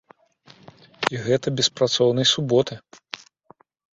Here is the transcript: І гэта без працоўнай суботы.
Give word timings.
І 1.15 1.19
гэта 1.27 1.47
без 1.59 1.67
працоўнай 1.79 2.27
суботы. 2.33 2.79